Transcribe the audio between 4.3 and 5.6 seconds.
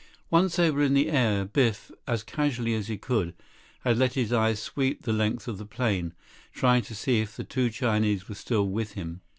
eyes sweep the length of